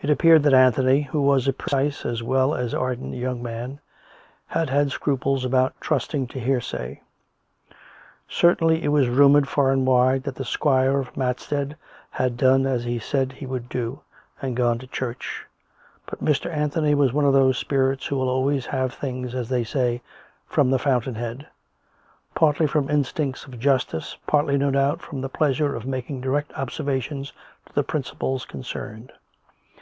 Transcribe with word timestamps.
It 0.00 0.10
appeared 0.10 0.42
that 0.42 0.52
Anthony, 0.52 1.02
who 1.02 1.22
was 1.22 1.48
a 1.48 1.52
precise 1.54 2.04
as 2.04 2.22
well 2.22 2.54
as 2.54 2.74
an 2.74 2.78
ardent 2.80 3.14
young 3.14 3.42
man, 3.42 3.80
had 4.48 4.68
had 4.68 4.90
scruples 4.90 5.46
about 5.46 5.80
trusting 5.80 6.26
to 6.26 6.40
hearsay. 6.40 7.00
Certainly 8.28 8.82
it 8.82 8.88
was 8.88 9.08
rumoured 9.08 9.48
far 9.48 9.70
and 9.70 9.86
wide 9.86 10.24
that 10.24 10.34
the 10.34 10.44
squire 10.44 10.98
of 10.98 11.16
Matstead 11.16 11.76
had 12.10 12.36
done 12.36 12.66
as 12.66 12.84
he 12.84 12.94
had 12.94 13.02
said 13.02 13.32
he 13.32 13.46
would 13.46 13.70
do, 13.70 14.00
and 14.42 14.54
gone 14.56 14.78
to 14.80 14.86
church; 14.88 15.46
but 16.04 16.22
Mr. 16.22 16.50
Anthony 16.50 16.94
was 16.94 17.14
one 17.14 17.24
of 17.24 17.32
those 17.32 17.62
COME 17.62 17.78
RACK! 17.78 18.00
COME 18.00 18.00
ROPE! 18.00 18.00
109 18.00 18.00
spirits 18.00 18.06
who 18.06 18.16
will 18.16 18.28
always 18.28 18.66
have 18.66 18.92
things, 19.00 19.34
as 19.34 19.48
they 19.48 19.64
say, 19.64 20.02
from 20.46 20.70
the 20.70 20.78
fountain 20.78 21.14
head; 21.14 21.46
partly 22.34 22.66
from 22.66 22.90
instincts 22.90 23.46
of 23.46 23.58
justice, 23.58 24.18
partly, 24.26 24.58
no 24.58 24.70
doubt, 24.70 25.00
for 25.00 25.18
the 25.18 25.30
pleasure 25.30 25.74
of 25.74 25.86
making 25.86 26.20
direct 26.20 26.52
observations 26.52 27.32
to 27.64 27.72
the 27.72 27.84
principals 27.84 28.44
concerned. 28.44 29.10